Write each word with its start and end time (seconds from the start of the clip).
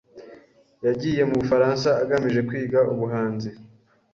Yagiye 0.85 1.21
mu 1.29 1.35
Bufaransa 1.41 1.89
agamije 2.03 2.39
kwiga 2.49 2.79
ubuhanzi. 2.93 3.49